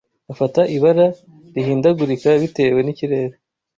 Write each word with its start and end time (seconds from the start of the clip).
afata 0.33 0.61
ibara 0.75 1.07
rihindagurika 1.55 2.29
bitewe 2.41 2.79
n’ikirere 2.83 3.35